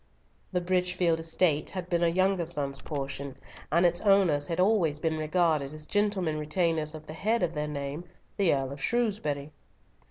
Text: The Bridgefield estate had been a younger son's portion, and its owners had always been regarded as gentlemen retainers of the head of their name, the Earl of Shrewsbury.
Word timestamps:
The 0.51 0.61
Bridgefield 0.61 1.19
estate 1.19 1.69
had 1.69 1.87
been 1.87 2.01
a 2.01 2.07
younger 2.07 2.47
son's 2.47 2.81
portion, 2.81 3.37
and 3.71 3.85
its 3.85 4.01
owners 4.01 4.47
had 4.47 4.59
always 4.59 4.99
been 4.99 5.15
regarded 5.19 5.73
as 5.75 5.85
gentlemen 5.85 6.39
retainers 6.39 6.95
of 6.95 7.05
the 7.05 7.13
head 7.13 7.43
of 7.43 7.53
their 7.53 7.67
name, 7.67 8.05
the 8.37 8.51
Earl 8.51 8.71
of 8.71 8.81
Shrewsbury. 8.81 9.51